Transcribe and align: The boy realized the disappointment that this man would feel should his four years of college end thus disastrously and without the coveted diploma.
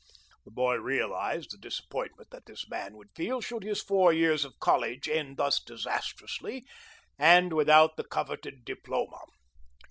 The 0.45 0.49
boy 0.51 0.77
realized 0.77 1.51
the 1.51 1.59
disappointment 1.59 2.31
that 2.31 2.47
this 2.47 2.67
man 2.67 2.97
would 2.97 3.09
feel 3.13 3.39
should 3.39 3.61
his 3.63 3.83
four 3.83 4.11
years 4.11 4.43
of 4.43 4.57
college 4.59 5.07
end 5.07 5.37
thus 5.37 5.59
disastrously 5.59 6.65
and 7.19 7.53
without 7.53 7.97
the 7.97 8.03
coveted 8.03 8.65
diploma. 8.65 9.21